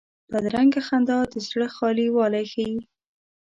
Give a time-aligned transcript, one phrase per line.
[0.31, 2.75] بدرنګه خندا د زړه خالي والی ښيي